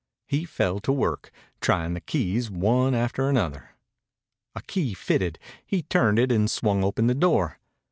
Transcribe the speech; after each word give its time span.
He 0.25 0.45
fell 0.45 0.79
to 0.79 0.91
work, 0.91 1.29
trying 1.59 1.93
the 1.93 2.01
keys 2.01 2.49
one 2.49 2.95
after 2.95 3.29
another. 3.29 3.75
A 4.55 4.63
key 4.63 4.95
fitted. 4.95 5.37
He 5.63 5.83
turned 5.83 6.17
it 6.17 6.31
and 6.31 6.49
swung 6.49 6.83
open 6.83 7.05
the 7.05 7.13
door. 7.13 7.59